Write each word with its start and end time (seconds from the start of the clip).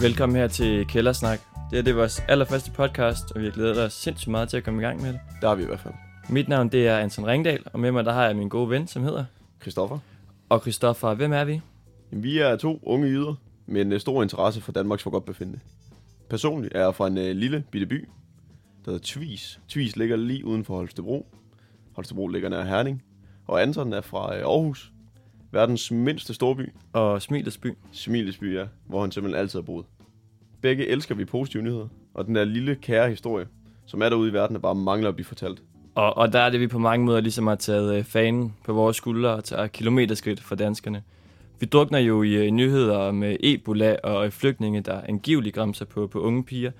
Velkommen 0.00 0.36
her 0.36 0.48
til 0.48 0.86
Kældersnak. 0.86 1.40
Det 1.70 1.78
er, 1.78 1.82
det 1.82 1.90
er 1.90 1.94
vores 1.94 2.22
allerførste 2.28 2.70
podcast, 2.70 3.32
og 3.32 3.40
vi 3.40 3.44
har 3.44 3.52
glædet 3.52 3.84
os 3.84 3.92
sindssygt 3.92 4.30
meget 4.30 4.48
til 4.48 4.56
at 4.56 4.64
komme 4.64 4.82
i 4.82 4.84
gang 4.84 5.02
med 5.02 5.12
det. 5.12 5.20
Der 5.42 5.48
er 5.48 5.54
vi 5.54 5.62
i 5.62 5.66
hvert 5.66 5.80
fald. 5.80 5.94
Mit 6.28 6.48
navn 6.48 6.68
det 6.68 6.86
er 6.86 6.98
Anton 6.98 7.26
Ringdal, 7.26 7.64
og 7.72 7.80
med 7.80 7.92
mig 7.92 8.04
der 8.04 8.12
har 8.12 8.26
jeg 8.26 8.36
min 8.36 8.48
gode 8.48 8.70
ven, 8.70 8.86
som 8.86 9.02
hedder... 9.02 9.24
Christoffer. 9.60 9.98
Og 10.48 10.60
Christoffer, 10.60 11.14
hvem 11.14 11.32
er 11.32 11.44
vi? 11.44 11.60
Jamen, 12.10 12.22
vi 12.22 12.38
er 12.38 12.56
to 12.56 12.80
unge 12.82 13.08
jyder 13.08 13.34
med 13.66 13.80
en 13.80 13.92
øh, 13.92 14.00
stor 14.00 14.22
interesse 14.22 14.60
for 14.60 14.72
Danmarks 14.72 15.02
for 15.02 15.10
godt 15.10 15.24
befinde. 15.24 15.60
Personligt 16.30 16.74
er 16.74 16.82
jeg 16.82 16.94
fra 16.94 17.06
en 17.06 17.18
uh, 17.18 17.24
lille 17.24 17.64
bitte 17.70 17.86
by, 17.86 18.08
der 18.84 18.90
hedder 18.90 19.04
Tvis. 19.04 19.60
Tvis 19.68 19.96
ligger 19.96 20.16
lige 20.16 20.44
uden 20.44 20.64
for 20.64 20.76
Holstebro. 20.76 21.26
Holstebro 21.92 22.28
ligger 22.28 22.48
nær 22.48 22.62
Herning. 22.62 23.02
Og 23.46 23.62
Anton 23.62 23.92
er 23.92 24.00
fra 24.00 24.26
uh, 24.26 24.34
Aarhus, 24.34 24.92
verdens 25.50 25.90
mindste 25.90 26.34
storby, 26.34 26.72
Og 26.92 27.22
Smilesby. 27.22 27.66
Smilesby, 27.92 28.54
ja, 28.54 28.64
hvor 28.86 29.00
han 29.00 29.12
simpelthen 29.12 29.40
altid 29.40 29.58
har 29.58 29.64
boet. 29.64 29.86
Begge 30.60 30.86
elsker 30.86 31.14
vi 31.14 31.24
positive 31.24 31.62
nyheder, 31.62 31.88
og 32.14 32.26
den 32.26 32.34
der 32.34 32.44
lille 32.44 32.74
kære 32.74 33.10
historie, 33.10 33.46
som 33.86 34.02
er 34.02 34.08
derude 34.08 34.30
i 34.30 34.32
verden, 34.32 34.54
der 34.54 34.60
bare 34.60 34.74
mangler 34.74 35.08
at 35.08 35.14
blive 35.14 35.26
fortalt. 35.26 35.62
Og, 35.94 36.16
og 36.16 36.32
der 36.32 36.38
er 36.38 36.50
det, 36.50 36.60
vi 36.60 36.66
på 36.66 36.78
mange 36.78 37.06
måder 37.06 37.20
ligesom 37.20 37.46
har 37.46 37.54
taget 37.54 37.98
øh, 37.98 38.04
fanen 38.04 38.54
på 38.64 38.72
vores 38.72 38.96
skuldre 38.96 39.30
og 39.30 39.44
tager 39.44 39.66
kilometerskridt 39.66 40.40
for 40.40 40.54
danskerne. 40.54 41.02
Vi 41.60 41.66
drukner 41.66 41.98
jo 41.98 42.22
i 42.22 42.34
øh, 42.34 42.50
nyheder 42.50 42.96
om 42.96 43.22
øh, 43.22 43.36
Ebola 43.40 43.96
og 44.04 44.26
øh, 44.26 44.30
flygtninge, 44.30 44.80
der 44.80 45.00
angiveligt 45.08 45.54
græmser 45.54 45.84
på, 45.84 46.06
på 46.06 46.20
unge 46.20 46.44
piger 46.44 46.70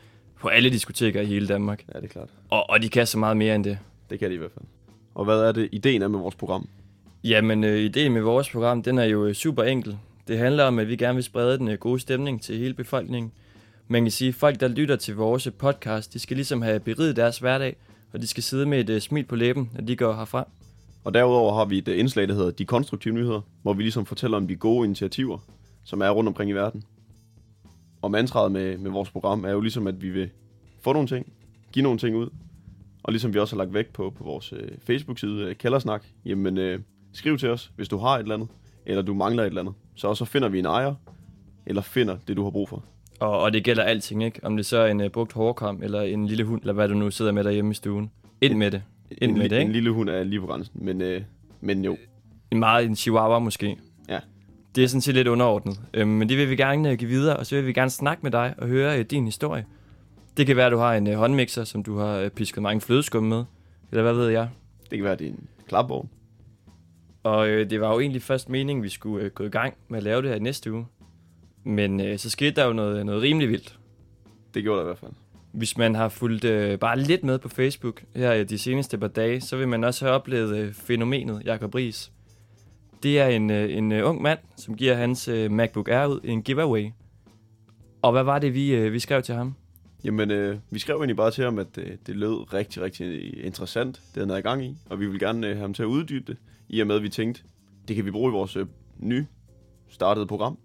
på 0.40 0.48
alle 0.48 0.70
diskoteker 0.70 1.20
i 1.20 1.26
hele 1.26 1.48
Danmark. 1.48 1.84
Ja, 1.94 1.98
det 1.98 2.04
er 2.04 2.12
klart. 2.12 2.28
Og, 2.50 2.70
og 2.70 2.82
de 2.82 2.88
kan 2.88 3.06
så 3.06 3.18
meget 3.18 3.36
mere 3.36 3.54
end 3.54 3.64
det. 3.64 3.78
Det 4.10 4.18
kan 4.18 4.30
de 4.30 4.34
i 4.34 4.38
hvert 4.38 4.50
fald. 4.52 4.64
Og 5.14 5.24
hvad 5.24 5.40
er 5.40 5.52
det, 5.52 5.68
ideen 5.72 6.02
er 6.02 6.08
med 6.08 6.18
vores 6.18 6.34
program? 6.34 6.68
Jamen, 7.28 7.64
øh, 7.64 7.78
ideen 7.78 8.12
med 8.12 8.22
vores 8.22 8.50
program, 8.50 8.82
den 8.82 8.98
er 8.98 9.04
jo 9.04 9.26
øh, 9.26 9.34
super 9.34 9.62
enkel. 9.62 9.98
Det 10.28 10.38
handler 10.38 10.64
om, 10.64 10.78
at 10.78 10.88
vi 10.88 10.96
gerne 10.96 11.14
vil 11.14 11.24
sprede 11.24 11.58
den 11.58 11.68
øh, 11.68 11.78
gode 11.78 12.00
stemning 12.00 12.42
til 12.42 12.58
hele 12.58 12.74
befolkningen. 12.74 13.32
Man 13.88 14.02
kan 14.02 14.10
sige, 14.10 14.28
at 14.28 14.34
folk, 14.34 14.60
der 14.60 14.68
lytter 14.68 14.96
til 14.96 15.16
vores 15.16 15.46
øh, 15.46 15.52
podcast, 15.52 16.14
de 16.14 16.18
skal 16.18 16.36
ligesom 16.36 16.62
have 16.62 16.80
beriget 16.80 17.16
deres 17.16 17.38
hverdag, 17.38 17.76
og 18.12 18.22
de 18.22 18.26
skal 18.26 18.42
sidde 18.42 18.66
med 18.66 18.80
et 18.80 18.90
øh, 18.90 19.00
smil 19.00 19.24
på 19.24 19.36
læben, 19.36 19.70
når 19.74 19.80
de 19.80 19.96
går 19.96 20.12
herfra. 20.12 20.48
Og 21.04 21.14
derudover 21.14 21.54
har 21.54 21.64
vi 21.64 21.78
et 21.78 21.88
øh, 21.88 21.98
indslag, 21.98 22.28
der 22.28 22.34
hedder 22.34 22.50
De 22.50 22.64
Konstruktive 22.64 23.14
Nyheder, 23.14 23.40
hvor 23.62 23.72
vi 23.72 23.82
ligesom 23.82 24.06
fortæller 24.06 24.36
om 24.36 24.48
de 24.48 24.56
gode 24.56 24.84
initiativer, 24.84 25.38
som 25.84 26.00
er 26.00 26.10
rundt 26.10 26.28
omkring 26.28 26.50
i 26.50 26.54
verden. 26.54 26.82
Og 28.02 28.10
mantraet 28.10 28.52
med, 28.52 28.78
med 28.78 28.90
vores 28.90 29.10
program 29.10 29.44
er 29.44 29.50
jo 29.50 29.60
ligesom, 29.60 29.86
at 29.86 30.02
vi 30.02 30.10
vil 30.10 30.30
få 30.80 30.92
nogle 30.92 31.08
ting, 31.08 31.32
give 31.72 31.82
nogle 31.82 31.98
ting 31.98 32.16
ud, 32.16 32.28
og 33.02 33.12
ligesom 33.12 33.34
vi 33.34 33.38
også 33.38 33.56
har 33.56 33.64
lagt 33.64 33.74
vægt 33.74 33.92
på 33.92 34.10
på 34.10 34.24
vores 34.24 34.52
øh, 34.52 34.68
Facebook-side, 34.78 35.44
øh, 35.44 35.54
Kældersnak, 35.54 36.04
jamen 36.24 36.58
øh, 36.58 36.80
skriv 37.12 37.38
til 37.38 37.48
os, 37.50 37.72
hvis 37.76 37.88
du 37.88 37.98
har 37.98 38.14
et 38.14 38.20
eller 38.22 38.34
andet, 38.34 38.48
eller 38.86 39.02
du 39.02 39.14
mangler 39.14 39.42
et 39.42 39.46
eller 39.46 39.60
andet. 39.60 39.74
Så 39.94 40.14
så 40.14 40.24
finder 40.24 40.48
vi 40.48 40.58
en 40.58 40.66
ejer, 40.66 40.94
eller 41.66 41.82
finder 41.82 42.16
det, 42.28 42.36
du 42.36 42.44
har 42.44 42.50
brug 42.50 42.68
for. 42.68 42.84
Og, 43.20 43.40
og 43.40 43.52
det 43.52 43.64
gælder 43.64 43.82
alting, 43.82 44.24
ikke? 44.24 44.40
Om 44.42 44.56
det 44.56 44.66
så 44.66 44.78
er 44.78 44.90
en 44.90 45.00
uh, 45.00 45.08
brugt 45.08 45.32
hårkam, 45.32 45.82
eller 45.82 46.02
en 46.02 46.26
lille 46.26 46.44
hund, 46.44 46.60
eller 46.60 46.72
hvad 46.72 46.88
du 46.88 46.94
nu 46.94 47.10
sidder 47.10 47.32
med 47.32 47.44
derhjemme 47.44 47.70
i 47.70 47.74
stuen. 47.74 48.10
Ind 48.40 48.54
med 48.56 48.70
det. 48.70 48.82
Ind 49.10 49.30
en, 49.32 49.38
med 49.38 49.46
li- 49.46 49.48
det, 49.48 49.56
En 49.56 49.60
ikke? 49.62 49.72
lille 49.72 49.90
hund 49.90 50.08
er 50.10 50.24
lige 50.24 50.40
på 50.40 50.46
grænsen, 50.46 50.80
men, 50.84 51.02
øh, 51.02 51.22
men 51.60 51.84
jo. 51.84 51.96
En 52.50 52.58
meget 52.58 52.86
en 52.86 52.96
chihuahua 52.96 53.38
måske. 53.38 53.76
Ja. 54.08 54.18
Det 54.74 54.84
er 54.84 54.88
sådan 54.88 55.00
set 55.00 55.14
lidt 55.14 55.28
underordnet. 55.28 55.80
Øhm, 55.94 56.08
men 56.10 56.28
det 56.28 56.36
vil 56.38 56.50
vi 56.50 56.56
gerne 56.56 56.90
øh, 56.90 56.98
give 56.98 57.10
videre, 57.10 57.36
og 57.36 57.46
så 57.46 57.56
vil 57.56 57.66
vi 57.66 57.72
gerne 57.72 57.90
snakke 57.90 58.20
med 58.22 58.30
dig 58.30 58.54
og 58.58 58.66
høre 58.66 58.98
øh, 58.98 59.04
din 59.04 59.24
historie. 59.24 59.64
Det 60.36 60.46
kan 60.46 60.56
være, 60.56 60.66
at 60.66 60.72
du 60.72 60.78
har 60.78 60.94
en 60.94 61.06
øh, 61.06 61.14
håndmixer, 61.14 61.64
som 61.64 61.82
du 61.82 61.96
har 61.98 62.16
øh, 62.16 62.30
pisket 62.30 62.62
mange 62.62 62.80
flødeskum 62.80 63.22
med. 63.24 63.44
Eller 63.90 64.02
hvad 64.02 64.12
ved 64.14 64.28
jeg. 64.28 64.48
Det 64.90 64.98
kan 64.98 65.04
være, 65.04 65.12
at 65.12 65.18
det 65.18 65.26
er 65.26 65.30
en 65.30 65.46
klapvogn. 65.68 66.08
Og 67.28 67.48
øh, 67.48 67.70
det 67.70 67.80
var 67.80 67.92
jo 67.92 68.00
egentlig 68.00 68.22
først 68.22 68.48
meningen, 68.48 68.82
vi 68.82 68.88
skulle 68.88 69.24
øh, 69.24 69.30
gå 69.30 69.44
i 69.44 69.48
gang 69.48 69.74
med 69.88 69.98
at 69.98 70.02
lave 70.02 70.22
det 70.22 70.30
her 70.30 70.38
næste 70.38 70.72
uge. 70.72 70.86
Men 71.64 72.00
øh, 72.00 72.18
så 72.18 72.30
skete 72.30 72.50
der 72.50 72.66
jo 72.66 72.72
noget, 72.72 73.06
noget 73.06 73.22
rimelig 73.22 73.48
vildt. 73.48 73.78
Det 74.54 74.62
gjorde 74.62 74.78
der 74.78 74.84
i 74.84 74.88
hvert 74.88 74.98
fald. 74.98 75.12
Hvis 75.52 75.78
man 75.78 75.94
har 75.94 76.08
fulgt 76.08 76.44
øh, 76.44 76.78
bare 76.78 76.98
lidt 76.98 77.24
med 77.24 77.38
på 77.38 77.48
Facebook 77.48 78.02
her 78.16 78.34
øh, 78.34 78.48
de 78.48 78.58
seneste 78.58 78.98
par 78.98 79.08
dage, 79.08 79.40
så 79.40 79.56
vil 79.56 79.68
man 79.68 79.84
også 79.84 80.04
have 80.04 80.14
oplevet 80.14 80.56
øh, 80.56 80.72
fænomenet 80.72 81.42
Jacob 81.44 81.74
Ries. 81.74 82.12
Det 83.02 83.20
er 83.20 83.26
en, 83.26 83.50
øh, 83.50 83.76
en 83.76 83.92
øh, 83.92 84.08
ung 84.08 84.22
mand, 84.22 84.38
som 84.56 84.76
giver 84.76 84.94
hans 84.94 85.28
øh, 85.28 85.50
MacBook 85.50 85.88
Air 85.88 86.06
ud 86.06 86.20
i 86.24 86.30
en 86.30 86.42
giveaway. 86.42 86.90
Og 88.02 88.12
hvad 88.12 88.22
var 88.22 88.38
det, 88.38 88.54
vi, 88.54 88.74
øh, 88.74 88.92
vi 88.92 88.98
skrev 88.98 89.22
til 89.22 89.34
ham? 89.34 89.54
Jamen, 90.04 90.30
øh, 90.30 90.58
vi 90.70 90.78
skrev 90.78 90.96
egentlig 90.96 91.16
bare 91.16 91.30
til 91.30 91.44
ham, 91.44 91.58
at 91.58 91.78
øh, 91.78 91.96
det 92.06 92.16
lød 92.16 92.54
rigtig, 92.54 92.82
rigtig 92.82 93.44
interessant, 93.44 94.02
det 94.14 94.28
han 94.28 94.38
i 94.38 94.40
gang 94.40 94.64
i, 94.64 94.76
og 94.90 95.00
vi 95.00 95.06
vil 95.06 95.20
gerne 95.20 95.46
øh, 95.46 95.52
have 95.52 95.60
ham 95.60 95.74
til 95.74 95.82
at 95.82 95.86
uddybe 95.86 96.32
det, 96.32 96.36
i 96.68 96.80
og 96.80 96.86
med, 96.86 96.96
at 96.96 97.02
vi 97.02 97.08
tænkte, 97.08 97.42
det 97.88 97.96
kan 97.96 98.04
vi 98.04 98.10
bruge 98.10 98.30
i 98.30 98.32
vores 98.32 98.56
øh, 98.56 98.66
nye 98.98 99.26
startede 99.88 100.26
program. 100.26 100.58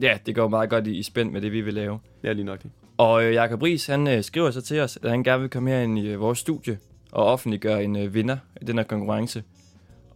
Ja, 0.00 0.18
det 0.26 0.34
går 0.34 0.48
meget 0.48 0.70
godt 0.70 0.86
i, 0.86 0.96
i 0.98 1.02
spænd 1.02 1.30
med 1.30 1.40
det, 1.40 1.52
vi 1.52 1.60
vil 1.60 1.74
lave. 1.74 1.98
Ja, 2.22 2.32
lige 2.32 2.44
nok 2.44 2.62
det. 2.62 2.70
Og 2.96 3.24
øh, 3.24 3.34
Jacob 3.34 3.62
Ries, 3.62 3.86
han 3.86 4.08
øh, 4.08 4.22
skriver 4.22 4.50
så 4.50 4.60
til 4.60 4.80
os, 4.80 4.98
at 5.02 5.10
han 5.10 5.22
gerne 5.22 5.40
vil 5.40 5.50
komme 5.50 5.70
her 5.70 5.80
ind 5.80 5.98
i 5.98 6.08
øh, 6.08 6.20
vores 6.20 6.38
studie 6.38 6.78
og 7.12 7.24
offentliggøre 7.24 7.84
en 7.84 7.96
øh, 7.96 8.14
vinder 8.14 8.36
i 8.62 8.64
den 8.64 8.78
her 8.78 8.84
konkurrence. 8.84 9.44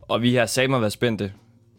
Og 0.00 0.22
vi 0.22 0.34
har 0.34 0.68
mig 0.68 0.80
været 0.80 0.92
spændte 0.92 1.32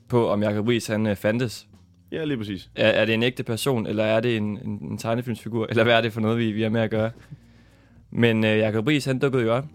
på, 0.08 0.30
om 0.30 0.44
Jacob 0.44 0.68
Ries 0.68 0.88
han 0.88 1.08
øh, 1.08 1.16
fandtes. 1.16 1.68
Ja, 2.16 2.26
lige 2.26 2.38
præcis. 2.38 2.70
Er, 2.76 2.88
er 2.88 3.06
det 3.06 3.14
en 3.14 3.24
ægte 3.24 3.44
person, 3.44 3.88
eller 3.88 4.04
er 4.04 4.20
det 4.20 4.38
en, 4.38 4.44
en, 4.44 4.80
en 4.82 4.98
tegnefilmsfigur, 4.98 5.66
eller 5.70 5.84
hvad 5.84 5.94
er 5.94 6.02
det 6.02 6.14
for 6.14 6.22
noget, 6.22 6.38
vi, 6.38 6.52
vi 6.52 6.62
har 6.62 6.70
med 6.70 6.82
at 6.82 6.90
gøre? 6.90 7.12
Men 8.12 8.44
øh, 8.44 8.58
Jacob 8.58 8.88
Ries, 8.88 9.06
han 9.06 9.20
dukkede 9.20 9.44
jo 9.44 9.54
op. 9.54 9.66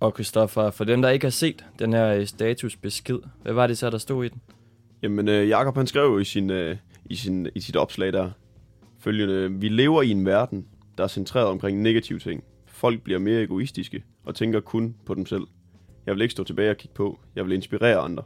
Og 0.00 0.12
Christoffer, 0.12 0.70
for 0.70 0.84
dem, 0.84 1.02
der 1.02 1.08
ikke 1.08 1.26
har 1.26 1.30
set 1.30 1.64
den 1.78 1.92
her 1.92 2.06
øh, 2.06 2.26
statusbesked, 2.26 3.18
hvad 3.42 3.52
var 3.52 3.66
det 3.66 3.78
så, 3.78 3.90
der 3.90 3.98
stod 3.98 4.24
i 4.24 4.28
den? 4.28 4.40
Jamen, 5.02 5.28
øh, 5.28 5.48
Jakob 5.48 5.76
han 5.76 5.86
skrev 5.86 6.04
jo 6.04 6.18
i, 6.18 6.24
sin, 6.24 6.50
øh, 6.50 6.76
i, 7.04 7.14
sin, 7.14 7.48
i 7.54 7.60
sit 7.60 7.76
opslag 7.76 8.12
der, 8.12 8.30
følgende, 8.98 9.60
vi 9.60 9.68
lever 9.68 10.02
i 10.02 10.10
en 10.10 10.26
verden, 10.26 10.66
der 10.98 11.04
er 11.04 11.08
centreret 11.08 11.46
omkring 11.46 11.82
negative 11.82 12.18
ting. 12.18 12.44
Folk 12.66 13.02
bliver 13.02 13.18
mere 13.18 13.42
egoistiske 13.42 14.04
og 14.24 14.34
tænker 14.34 14.60
kun 14.60 14.94
på 15.06 15.14
dem 15.14 15.26
selv. 15.26 15.46
Jeg 16.06 16.14
vil 16.14 16.22
ikke 16.22 16.32
stå 16.32 16.44
tilbage 16.44 16.70
og 16.70 16.76
kigge 16.76 16.94
på. 16.94 17.20
Jeg 17.36 17.44
vil 17.44 17.52
inspirere 17.52 17.96
andre. 17.96 18.22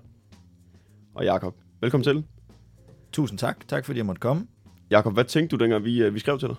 Og 1.19 1.25
Jakob, 1.25 1.55
velkommen 1.81 2.05
til. 2.05 2.25
Tusind 3.13 3.39
tak. 3.39 3.69
Tak 3.69 3.85
fordi 3.85 3.99
jeg 3.99 4.07
måtte 4.07 4.21
komme. 4.21 4.47
Jakob, 4.91 5.15
hvad 5.15 5.25
tænkte 5.25 5.57
du 5.57 5.63
dengang, 5.63 5.85
vi, 5.85 6.03
øh, 6.03 6.15
vi 6.15 6.19
skrev 6.19 6.39
til 6.39 6.49
dig? 6.49 6.57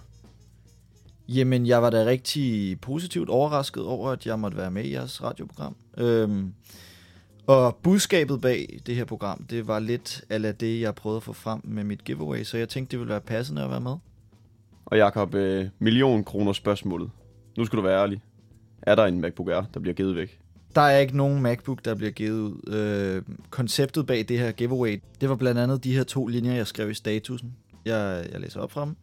Jamen, 1.28 1.68
jeg 1.68 1.82
var 1.82 1.90
da 1.90 2.06
rigtig 2.06 2.82
positivt 2.82 3.30
overrasket 3.30 3.86
over, 3.86 4.10
at 4.10 4.26
jeg 4.26 4.40
måtte 4.40 4.58
være 4.58 4.72
med 4.72 4.84
i 4.84 4.94
jeres 4.94 5.24
radioprogram. 5.24 5.76
Øhm, 5.98 6.54
og 7.48 7.76
budskabet 7.84 8.42
bag 8.42 8.80
det 8.86 8.96
her 8.96 9.06
program, 9.06 9.44
det 9.44 9.68
var 9.68 9.80
lidt 9.80 10.26
af 10.30 10.56
det, 10.56 10.82
jeg 10.82 10.96
prøvede 10.96 11.18
at 11.18 11.24
få 11.24 11.34
frem 11.34 11.62
med 11.64 11.84
mit 11.84 12.04
giveaway, 12.04 12.44
så 12.44 12.58
jeg 12.58 12.70
tænkte, 12.70 12.92
det 12.92 13.00
ville 13.00 13.12
være 13.12 13.22
passende 13.22 13.64
at 13.64 13.70
være 13.70 13.82
med. 13.82 13.96
Og 14.86 14.98
Jakob, 14.98 15.36
øh, 15.36 15.68
million 15.80 16.24
kroner 16.24 16.54
spørgsmålet. 16.54 17.12
Nu 17.58 17.66
skal 17.66 17.78
du 17.78 17.84
være 17.84 18.02
ærlig. 18.02 18.22
Er 18.82 18.96
der 18.96 19.06
en 19.06 19.22
MacBook 19.22 19.48
Air, 19.48 19.62
der 19.74 19.80
bliver 19.80 19.94
givet 19.94 20.16
væk? 20.16 20.40
Der 20.76 20.82
er 20.82 21.00
ikke 21.00 21.18
nogen 21.18 21.42
MacBook, 21.42 21.86
der 21.86 21.96
bliver 21.96 22.12
givet 22.12 22.40
ud. 22.40 22.74
Øh, 22.74 23.22
konceptet 23.50 24.06
bag 24.06 24.26
det 24.28 24.40
her 24.40 24.52
giveaway, 24.52 25.02
det 25.22 25.30
var 25.30 25.36
blandt 25.36 25.60
andet 25.60 25.84
de 25.84 25.96
her 25.96 26.04
to 26.04 26.28
linjer, 26.28 26.54
jeg 26.54 26.68
skrev 26.68 26.90
i 26.90 26.94
statusen. 26.94 27.56
Jeg, 27.86 28.28
jeg 28.32 28.40
læser 28.40 28.60
op 28.60 28.72
fra 28.72 28.86
dem. 28.86 28.96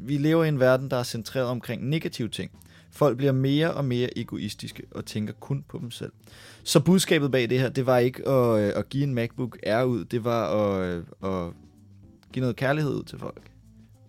Vi 0.00 0.16
lever 0.16 0.44
i 0.44 0.48
en 0.48 0.60
verden, 0.60 0.90
der 0.90 0.96
er 0.96 1.02
centreret 1.02 1.46
omkring 1.46 1.88
negative 1.88 2.28
ting. 2.28 2.50
Folk 2.90 3.16
bliver 3.16 3.32
mere 3.32 3.74
og 3.74 3.84
mere 3.84 4.18
egoistiske 4.18 4.82
og 4.90 5.04
tænker 5.04 5.32
kun 5.40 5.64
på 5.68 5.78
dem 5.78 5.90
selv. 5.90 6.12
Så 6.64 6.80
budskabet 6.80 7.30
bag 7.30 7.50
det 7.50 7.60
her, 7.60 7.68
det 7.68 7.86
var 7.86 7.98
ikke 7.98 8.28
at, 8.28 8.60
øh, 8.60 8.72
at 8.76 8.88
give 8.88 9.04
en 9.04 9.14
MacBook 9.14 9.58
Air 9.62 9.84
ud, 9.84 10.04
det 10.04 10.24
var 10.24 10.50
at, 10.54 10.86
øh, 10.88 11.02
at 11.22 11.52
give 12.32 12.40
noget 12.40 12.56
kærlighed 12.56 12.94
ud 12.94 13.02
til 13.02 13.18
folk. 13.18 13.50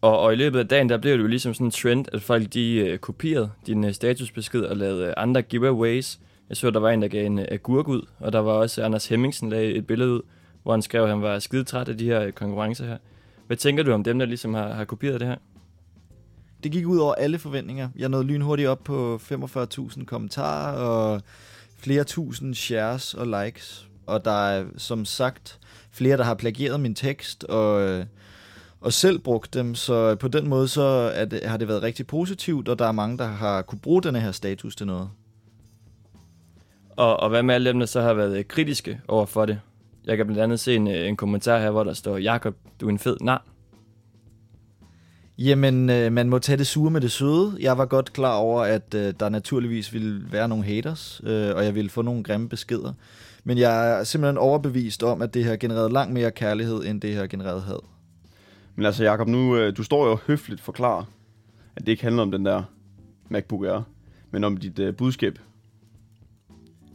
Og, 0.01 0.19
og 0.19 0.34
i 0.34 0.35
løbet 0.35 0.59
af 0.59 0.67
dagen, 0.67 0.90
der 0.90 0.97
blev 0.97 1.13
det 1.13 1.19
jo 1.23 1.28
ligesom 1.28 1.53
sådan 1.53 1.67
en 1.67 1.72
trend, 1.72 2.06
at 2.13 2.22
folk 2.22 2.53
de 2.53 2.76
øh, 2.76 2.97
kopierede 2.97 3.49
din 3.67 3.84
øh, 3.84 3.93
statusbesked 3.93 4.61
og 4.61 4.78
lavede 4.78 5.05
øh, 5.05 5.14
andre 5.17 5.41
giveaways. 5.41 6.20
Jeg 6.49 6.58
så, 6.58 6.70
der 6.72 6.79
var 6.79 6.90
en, 6.90 7.02
der 7.02 7.08
gav 7.08 7.26
en 7.26 7.40
øh, 7.40 7.46
agurk 7.52 7.88
ud, 7.88 8.02
og 8.20 8.34
der 8.34 8.40
var 8.40 8.52
også 8.52 8.84
Anders 8.84 9.08
Hemmingsen 9.08 9.49
lagde 9.49 9.73
et 9.73 9.88
billede 9.88 10.11
ud, 10.11 10.22
hvor 10.64 10.72
han 10.72 10.82
skrev, 10.82 11.03
at 11.03 11.09
han 11.09 11.22
var 11.22 11.40
skidetræt 11.40 11.90
af 11.90 11.97
de 11.97 12.05
her 12.05 12.22
øh, 12.22 12.32
konkurrencer 12.32 12.85
her. 12.85 12.97
Hvad 13.47 13.58
tænker 13.58 13.84
du 13.84 13.91
om 13.91 14.03
dem, 14.03 14.20
der 14.20 14.26
ligesom 14.26 14.53
har, 14.53 14.73
har 14.73 14.85
kopieret 14.85 15.20
det 15.20 15.28
her? 15.28 15.35
Det 16.64 16.72
gik 16.72 16.85
ud 16.85 16.97
over 16.97 17.14
alle 17.14 17.40
forventninger. 17.40 17.90
Jeg 17.96 18.09
nåede 18.09 18.26
lynhurtigt 18.26 18.70
op 18.70 18.84
på 18.84 19.20
45.000 19.32 20.05
kommentarer 20.05 20.78
og 20.78 21.22
flere 21.78 22.03
tusind 22.03 22.55
shares 22.55 23.14
og 23.14 23.28
likes. 23.28 23.90
Og 24.05 24.26
der 24.26 24.47
er 24.50 24.66
som 24.78 25.05
sagt 25.05 25.59
flere, 25.91 26.17
der 26.17 26.23
har 26.23 26.34
plagieret 26.34 26.79
min 26.79 26.96
tekst 26.96 27.43
og, 27.43 27.82
øh, 27.82 28.05
og 28.82 28.93
selv 28.93 29.20
brugt 29.20 29.53
dem. 29.53 29.76
Så 29.76 30.16
på 30.16 30.28
den 30.28 30.47
måde 30.50 30.67
så 30.67 30.82
er 31.14 31.26
det, 31.26 31.43
har 31.43 31.58
det 31.58 31.67
været 31.67 31.84
rigtig 31.84 32.08
positivt, 32.08 32.70
og 32.70 32.79
der 32.79 32.85
er 32.88 32.91
mange, 32.91 33.17
der 33.17 33.28
har 33.28 33.61
kunne 33.61 33.79
bruge 33.79 34.03
den 34.03 34.16
her 34.16 34.32
status 34.32 34.76
til 34.76 34.88
noget. 34.88 35.09
Og, 36.97 37.20
og 37.20 37.29
hvad 37.29 37.44
med 37.44 37.55
alle 37.55 37.70
dem, 37.70 37.79
der 37.79 37.85
så 37.85 38.02
har 38.02 38.14
været 38.14 38.38
øh, 38.38 38.46
kritiske 38.46 39.02
over 39.08 39.26
for 39.26 39.46
det? 39.46 39.59
Jeg 40.05 40.17
kan 40.17 40.26
blandt 40.26 40.41
andet 40.41 40.59
se 40.59 40.76
en, 40.76 40.88
øh, 40.88 41.08
en 41.08 41.16
kommentar 41.16 41.59
her, 41.59 41.72
hvor 41.72 41.84
der 41.84 41.94
står, 41.94 42.17
Jakob, 42.17 42.55
du 42.82 42.85
er 42.85 42.90
en 42.90 42.99
fed 42.99 43.17
nar. 43.22 43.46
Jamen, 45.38 45.90
øh, 45.90 46.11
man 46.11 46.29
må 46.29 46.40
tage 46.40 46.58
det 46.58 46.67
sure 46.67 46.91
med 46.91 47.02
det 47.02 47.11
søde. 47.11 47.58
Jeg 47.59 47.78
var 47.78 47.85
godt 47.85 48.14
klar 48.14 48.35
over, 48.35 48.61
at 48.61 48.94
øh, 48.94 49.14
der 49.20 49.29
naturligvis 49.29 49.94
ville 49.94 50.32
være 50.32 50.47
nogle 50.47 50.64
haters, 50.64 51.22
øh, 51.23 51.55
og 51.55 51.66
jeg 51.66 51.76
ville 51.76 51.90
få 51.90 52.02
nogle 52.02 52.23
grimme 52.23 52.49
beskeder. 52.49 52.94
Men 53.43 53.58
jeg 53.58 54.00
er 54.00 54.03
simpelthen 54.03 54.38
overbevist 54.38 55.03
om, 55.03 55.22
at 55.22 55.34
det 55.34 55.46
har 55.46 55.55
genereret 55.55 55.91
langt 55.91 56.14
mere 56.14 56.32
kærlighed, 56.32 56.85
end 56.85 57.02
det 57.02 57.16
har 57.16 57.28
genereret 57.28 57.61
had. 57.61 57.79
Men 58.76 58.85
altså, 58.85 59.03
Jacob, 59.03 59.28
nu, 59.28 59.58
øh, 59.58 59.78
du 59.78 59.84
står 59.84 60.09
jo 60.09 60.17
høfligt 60.28 60.61
forklarer, 60.61 61.03
at 61.76 61.85
det 61.85 61.91
ikke 61.91 62.03
handler 62.03 62.22
om 62.22 62.32
den 62.32 62.46
der 62.46 62.64
MacBook 63.29 63.64
Air, 63.66 63.82
men 64.32 64.43
om 64.43 64.58
dit 64.58 64.96
budskab. 64.97 65.40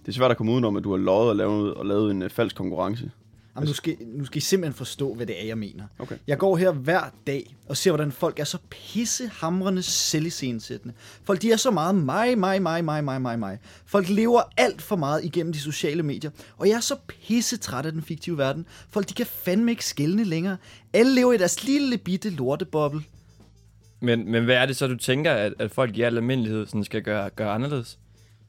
Det 0.03 0.09
er 0.09 0.13
svært 0.13 0.31
at 0.31 0.37
komme 0.37 0.53
udenom, 0.53 0.77
at 0.77 0.85
du 0.85 0.91
har 0.91 0.99
løjet 0.99 1.29
og 1.29 1.37
lavet, 1.37 1.75
og 1.75 1.87
lavet 1.87 2.11
en 2.11 2.23
uh, 2.23 2.31
falsk 2.31 2.57
konkurrence. 2.57 3.11
Jamen, 3.57 3.67
nu, 3.67 3.73
skal, 3.73 3.97
nu 4.07 4.25
skal 4.25 4.39
I 4.39 4.41
simpelthen 4.41 4.75
forstå, 4.75 5.15
hvad 5.15 5.27
det 5.27 5.43
er, 5.43 5.47
jeg 5.47 5.59
mener. 5.59 5.85
Okay. 5.99 6.17
Jeg 6.27 6.39
går 6.39 6.57
her 6.57 6.73
hver 6.73 7.03
dag 7.27 7.57
og 7.69 7.77
ser, 7.77 7.91
hvordan 7.91 8.13
folk 8.13 8.39
er 8.39 8.45
så 8.45 8.59
pissehamrende 8.71 9.83
selvisensættende. 9.83 10.95
Folk, 11.25 11.43
de 11.43 11.53
er 11.53 11.57
så 11.57 11.71
meget 11.71 11.95
mig, 11.95 12.39
mig, 12.39 12.63
mig, 12.63 12.85
mig, 12.85 13.05
mig, 13.05 13.23
mig, 13.23 13.39
mig. 13.39 13.59
Folk 13.87 14.09
lever 14.09 14.41
alt 14.57 14.83
for 14.83 14.97
meget 14.97 15.25
igennem 15.25 15.53
de 15.53 15.61
sociale 15.61 16.03
medier. 16.03 16.31
Og 16.59 16.69
jeg 16.69 16.75
er 16.75 16.81
så 16.81 16.97
pisse 17.09 17.57
træt 17.57 17.87
af 17.87 17.93
den 17.93 18.03
fiktive 18.03 18.39
verden. 18.39 18.67
Folk, 18.91 19.09
de 19.09 19.15
kan 19.15 19.27
fandme 19.27 19.71
ikke 19.71 19.85
skælne 19.85 20.25
længere. 20.25 20.57
Alle 20.93 21.15
lever 21.15 21.33
i 21.33 21.39
deres 21.39 21.65
lille 21.65 21.99
bitte 21.99 22.31
lorteboble. 22.31 23.03
Men, 24.01 24.31
men 24.31 24.45
hvad 24.45 24.57
er 24.57 24.67
det 24.67 24.77
så, 24.77 24.87
du 24.87 24.97
tænker, 24.97 25.33
at, 25.33 25.55
at 25.59 25.71
folk 25.71 25.97
i 25.97 26.03
al 26.03 26.17
almindelighed 26.17 26.67
sådan 26.67 26.85
skal 26.85 27.03
gøre, 27.03 27.31
gøre 27.31 27.51
anderledes? 27.51 27.99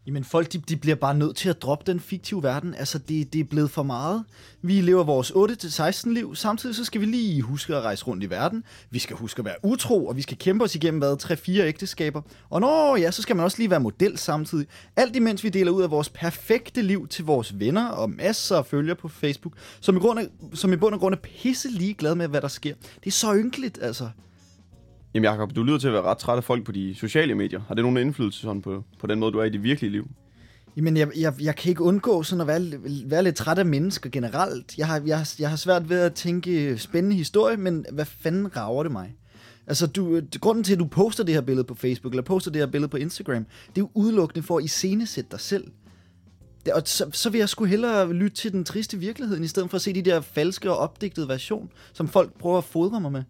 Jamen 0.07 0.23
folk, 0.23 0.53
de, 0.53 0.57
de 0.57 0.75
bliver 0.75 0.95
bare 0.95 1.15
nødt 1.15 1.35
til 1.35 1.49
at 1.49 1.61
droppe 1.61 1.91
den 1.91 1.99
fiktive 1.99 2.43
verden. 2.43 2.75
Altså, 2.75 2.97
det, 2.97 3.33
det 3.33 3.39
er 3.39 3.43
blevet 3.43 3.71
for 3.71 3.83
meget. 3.83 4.23
Vi 4.61 4.81
lever 4.81 5.03
vores 5.03 5.31
8-16 5.31 6.09
liv. 6.09 6.35
Samtidig 6.35 6.75
så 6.75 6.85
skal 6.85 7.01
vi 7.01 7.05
lige 7.05 7.41
huske 7.41 7.75
at 7.75 7.81
rejse 7.81 8.05
rundt 8.05 8.23
i 8.23 8.29
verden. 8.29 8.63
Vi 8.89 8.99
skal 8.99 9.15
huske 9.15 9.39
at 9.39 9.45
være 9.45 9.55
utro, 9.63 10.07
og 10.07 10.15
vi 10.17 10.21
skal 10.21 10.37
kæmpe 10.37 10.63
os 10.63 10.75
igennem, 10.75 10.99
hvad, 10.99 11.23
3-4 11.23 11.51
ægteskaber. 11.51 12.21
Og 12.49 12.61
nå, 12.61 12.95
ja, 12.95 13.11
så 13.11 13.21
skal 13.21 13.35
man 13.35 13.45
også 13.45 13.57
lige 13.57 13.69
være 13.69 13.79
model 13.79 14.17
samtidig. 14.17 14.67
Alt 14.95 15.15
imens 15.15 15.43
vi 15.43 15.49
deler 15.49 15.71
ud 15.71 15.83
af 15.83 15.91
vores 15.91 16.09
perfekte 16.09 16.81
liv 16.81 17.07
til 17.07 17.25
vores 17.25 17.59
venner 17.59 17.87
og 17.87 18.09
masser 18.09 18.57
af 18.57 18.65
følgere 18.65 18.95
på 18.95 19.07
Facebook, 19.07 19.53
som 19.81 19.97
i, 19.97 19.99
grund 19.99 20.19
af, 20.19 20.27
som 20.53 20.73
i 20.73 20.75
bund 20.75 20.93
og 20.93 20.99
grund 20.99 21.15
er 21.15 21.19
pisse 21.19 21.69
ligeglade 21.69 22.15
med, 22.15 22.27
hvad 22.27 22.41
der 22.41 22.47
sker. 22.47 22.75
Det 23.03 23.07
er 23.07 23.11
så 23.11 23.35
ynkeligt, 23.35 23.79
altså. 23.81 24.09
Jamen 25.13 25.31
Jacob, 25.31 25.55
du 25.55 25.63
lyder 25.63 25.77
til 25.77 25.87
at 25.87 25.93
være 25.93 26.01
ret 26.01 26.17
træt 26.17 26.37
af 26.37 26.43
folk 26.43 26.65
på 26.65 26.71
de 26.71 26.95
sociale 26.95 27.35
medier. 27.35 27.61
Har 27.67 27.75
det 27.75 27.83
nogen 27.83 27.97
indflydelse 27.97 28.41
sådan 28.41 28.61
på, 28.61 28.83
på 28.99 29.07
den 29.07 29.19
måde, 29.19 29.31
du 29.31 29.39
er 29.39 29.43
i 29.43 29.49
det 29.49 29.63
virkelige 29.63 29.91
liv? 29.91 30.07
Jamen, 30.77 30.97
jeg, 30.97 31.07
jeg, 31.17 31.33
jeg 31.41 31.55
kan 31.55 31.69
ikke 31.69 31.81
undgå 31.81 32.23
sådan 32.23 32.41
at 32.41 32.47
være, 32.47 32.61
være 33.05 33.23
lidt 33.23 33.35
træt 33.35 33.59
af 33.59 33.65
mennesker 33.65 34.09
generelt. 34.09 34.77
Jeg 34.77 34.87
har, 34.87 35.01
jeg, 35.05 35.25
jeg 35.39 35.49
har 35.49 35.57
svært 35.57 35.89
ved 35.89 35.99
at 35.99 36.13
tænke 36.13 36.77
spændende 36.77 37.15
historie, 37.15 37.57
men 37.57 37.85
hvad 37.91 38.05
fanden 38.05 38.57
rager 38.57 38.83
det 38.83 38.91
mig? 38.91 39.15
Altså, 39.67 39.87
du, 39.87 40.15
øh, 40.15 40.23
grunden 40.41 40.63
til, 40.63 40.73
at 40.73 40.79
du 40.79 40.85
poster 40.85 41.23
det 41.23 41.33
her 41.33 41.41
billede 41.41 41.63
på 41.63 41.75
Facebook, 41.75 42.13
eller 42.13 42.23
poster 42.23 42.51
det 42.51 42.61
her 42.61 42.67
billede 42.67 42.89
på 42.89 42.97
Instagram, 42.97 43.45
det 43.45 43.81
er 43.81 43.85
jo 43.85 43.89
udelukkende 43.93 44.47
for 44.47 44.57
at 44.57 44.63
iscenesætte 44.63 45.31
dig 45.31 45.39
selv. 45.39 45.67
Det, 46.65 46.73
og 46.73 46.81
så, 46.85 47.09
så 47.11 47.29
vil 47.29 47.39
jeg 47.39 47.49
sgu 47.49 47.65
hellere 47.65 48.13
lytte 48.13 48.37
til 48.37 48.51
den 48.51 48.63
triste 48.63 48.97
virkelighed, 48.97 49.39
i 49.39 49.47
stedet 49.47 49.69
for 49.69 49.75
at 49.75 49.81
se 49.81 49.93
de 49.93 50.01
der 50.01 50.21
falske 50.21 50.71
og 50.71 50.77
opdigtede 50.77 51.27
version, 51.27 51.69
som 51.93 52.07
folk 52.07 52.37
prøver 52.39 52.57
at 52.57 52.63
fodre 52.63 53.01
mig 53.01 53.11
med. 53.11 53.23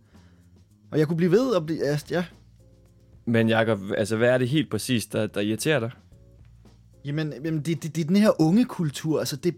Og 0.94 1.00
jeg 1.00 1.07
kunne 1.07 1.18
blive 1.18 1.31
ved 1.31 1.48
og 1.50 1.66
blive... 1.66 2.00
Ja. 2.12 2.25
Men 3.25 3.50
Jacob, 3.50 3.80
altså 3.98 4.18
hvad 4.18 4.30
er 4.30 4.38
det 4.38 4.50
helt 4.50 4.69
præcis, 4.69 5.06
der, 5.06 5.28
der 5.28 5.42
irriterer 5.42 5.80
dig? 5.80 5.92
Jamen, 7.06 7.34
jamen 7.44 7.62
det, 7.62 7.84
det, 7.84 7.95
det 7.95 8.01
er 8.01 8.06
den 8.06 8.16
her 8.16 8.42
unge 8.42 8.66
kultur. 8.66 9.19
Altså, 9.19 9.36
det, 9.36 9.56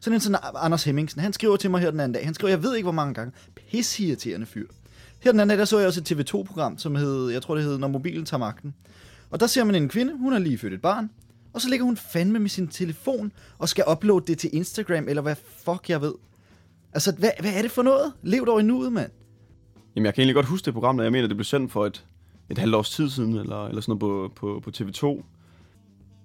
sådan 0.00 0.14
en 0.14 0.20
sådan 0.20 0.38
Anders 0.54 0.84
Hemmingsen, 0.84 1.20
han 1.20 1.32
skriver 1.32 1.56
til 1.56 1.70
mig 1.70 1.80
her 1.80 1.90
den 1.90 2.00
anden 2.00 2.14
dag. 2.14 2.24
Han 2.24 2.34
skriver, 2.34 2.50
jeg 2.50 2.62
ved 2.62 2.76
ikke, 2.76 2.84
hvor 2.84 2.92
mange 2.92 3.14
gange. 3.14 3.32
Pissirriterende 3.54 4.46
fyr. 4.46 4.66
Her 5.20 5.30
den 5.32 5.40
anden 5.40 5.48
dag, 5.48 5.58
der 5.58 5.64
så 5.64 5.78
jeg 5.78 5.86
også 5.86 6.00
et 6.00 6.12
TV2-program, 6.12 6.78
som 6.78 6.94
hed, 6.94 7.30
jeg 7.30 7.42
tror 7.42 7.54
det 7.54 7.64
hed, 7.64 7.78
Når 7.78 7.88
mobilen 7.88 8.24
tager 8.24 8.38
magten. 8.38 8.74
Og 9.30 9.40
der 9.40 9.46
ser 9.46 9.64
man 9.64 9.74
en 9.74 9.88
kvinde, 9.88 10.18
hun 10.18 10.32
har 10.32 10.38
lige 10.38 10.58
født 10.58 10.72
et 10.72 10.82
barn, 10.82 11.10
og 11.52 11.60
så 11.60 11.68
ligger 11.68 11.84
hun 11.84 11.96
fandme 11.96 12.38
med 12.38 12.48
sin 12.48 12.68
telefon 12.68 13.32
og 13.58 13.68
skal 13.68 13.84
uploade 13.90 14.26
det 14.26 14.38
til 14.38 14.50
Instagram, 14.52 15.08
eller 15.08 15.22
hvad 15.22 15.36
fuck 15.64 15.90
jeg 15.90 16.00
ved. 16.00 16.14
Altså, 16.92 17.12
hvad, 17.12 17.30
hvad 17.40 17.52
er 17.54 17.62
det 17.62 17.70
for 17.70 17.82
noget? 17.82 18.12
Lev 18.22 18.46
dog 18.46 18.60
i 18.60 18.62
nuet, 18.62 18.92
mand. 18.92 19.10
Jamen, 19.96 20.06
jeg 20.06 20.14
kan 20.14 20.22
egentlig 20.22 20.34
godt 20.34 20.46
huske 20.46 20.64
det 20.66 20.74
program, 20.74 20.96
der 20.96 21.04
jeg 21.04 21.12
mener, 21.12 21.28
det 21.28 21.36
blev 21.36 21.44
sendt 21.44 21.72
for 21.72 21.86
et, 21.86 22.04
et 22.50 22.58
halvt 22.58 22.74
års 22.74 22.90
tid 22.90 23.10
siden, 23.10 23.36
eller, 23.36 23.66
eller 23.66 23.80
sådan 23.80 23.98
noget 23.98 24.32
på, 24.32 24.54
på, 24.54 24.60
på 24.60 24.70
TV2. 24.76 25.24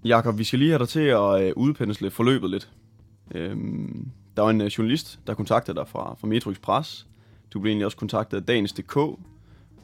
Jakob, 0.05 0.37
vi 0.37 0.43
skal 0.43 0.59
lige 0.59 0.71
have 0.71 0.79
dig 0.79 0.89
til 0.89 0.99
at 0.99 1.41
øh, 1.41 1.53
udpensle 1.55 2.11
forløbet 2.11 2.49
lidt. 2.49 2.69
Øhm, 3.35 4.11
der 4.37 4.41
var 4.41 4.49
en 4.49 4.61
øh, 4.61 4.67
journalist, 4.67 5.19
der 5.27 5.33
kontaktede 5.33 5.77
dig 5.77 5.87
fra, 5.87 6.15
fra 6.19 6.27
Metro 6.27 6.51
Express. 6.51 7.07
Du 7.53 7.59
blev 7.59 7.69
egentlig 7.69 7.85
også 7.85 7.97
kontaktet 7.97 8.37
af 8.37 8.43
Dagens.dk, 8.43 8.97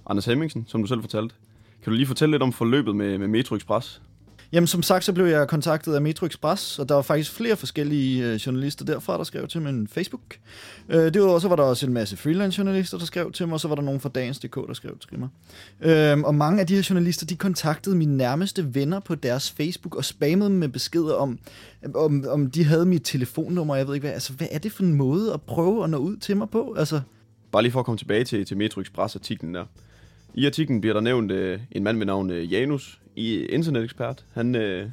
Anders 0.10 0.26
Hemmingsen, 0.26 0.66
som 0.68 0.82
du 0.82 0.88
selv 0.88 1.02
fortalte. 1.02 1.36
Kan 1.84 1.92
du 1.92 1.96
lige 1.96 2.08
fortælle 2.08 2.32
lidt 2.32 2.44
om 2.44 2.54
forløbet 2.54 2.96
med, 2.96 3.18
med 3.18 3.28
Metro 3.28 3.56
Express? 3.56 4.02
Jamen, 4.52 4.68
som 4.68 4.84
sagt, 4.84 5.04
så 5.04 5.14
blev 5.14 5.26
jeg 5.26 5.48
kontaktet 5.48 5.94
af 5.94 6.02
Metro 6.02 6.26
Express, 6.26 6.80
og 6.80 6.90
der 6.90 6.96
var 6.96 7.02
faktisk 7.02 7.32
flere 7.32 7.56
forskellige 7.56 8.26
øh, 8.26 8.36
journalister 8.36 8.86
derfra, 8.86 9.18
der 9.18 9.24
skrev 9.24 9.48
til 9.48 9.62
min 9.62 9.88
Facebook. 9.88 10.22
Øh, 10.90 11.14
Derudover 11.14 11.40
så 11.40 11.48
var 11.48 11.56
der 11.56 11.64
også 11.64 11.86
en 11.86 11.94
masse 11.94 12.18
freelance 12.18 12.60
journalister, 12.60 12.98
der 12.98 13.06
skrev 13.06 13.32
til 13.32 13.48
mig, 13.48 13.54
og 13.54 13.60
så 13.60 13.68
var 13.68 13.76
der 13.76 13.82
nogen 13.82 14.00
fra 14.00 14.10
Dagens.dk, 14.10 14.56
der 14.56 14.74
skrev 14.74 14.98
til 15.10 15.20
mig. 15.20 15.30
Øh, 15.82 16.20
og 16.20 16.36
mange 16.36 16.62
af 16.62 16.68
de 16.68 16.76
her 16.76 16.88
journalister, 16.90 17.26
de 17.26 17.36
kontaktede 17.36 17.96
mine 17.96 18.18
nærmeste 18.18 18.76
venner 18.76 19.00
på 19.00 19.16
deres 19.16 19.52
Facebook 19.52 19.96
og 19.96 20.06
spammede 20.06 20.50
dem 20.50 20.58
med 20.58 20.68
beskeder 20.68 21.14
om, 21.14 21.40
om, 21.96 22.26
om 22.28 22.52
de 22.52 22.64
havde 22.64 22.86
mit 22.86 23.02
telefonnummer. 23.04 23.76
Jeg 23.76 23.88
ved 23.88 23.96
ikke 23.96 24.06
hvad. 24.06 24.14
Altså, 24.14 24.34
hvad 24.34 24.48
er 24.52 24.60
det 24.60 24.72
for 24.72 24.84
en 24.84 24.94
måde 24.94 25.34
at 25.34 25.42
prøve 25.42 25.84
at 25.84 25.90
nå 25.90 25.98
ud 25.98 26.18
til 26.18 26.38
mig 26.38 26.50
på? 26.50 26.76
Altså, 26.78 27.02
Bare 27.52 27.64
lige 27.64 27.72
for 27.72 27.80
at 27.80 27.86
komme 27.86 27.98
tilbage 27.98 28.24
til, 28.24 28.46
til 28.46 28.58
Metro 28.58 28.82
Express-artiklen 28.82 29.56
der. 29.56 29.66
I 30.38 30.46
artiklen 30.46 30.82
bliver 30.82 30.94
der 30.94 31.02
nævnt 31.02 31.32
øh, 31.32 31.60
en 31.72 31.84
mand 31.84 31.98
ved 31.98 32.06
navn 32.06 32.30
øh, 32.32 32.54
Janus, 32.54 33.02
i 33.16 33.46
internetekspert. 33.46 34.26
Han, 34.34 34.56
øh, 34.56 34.90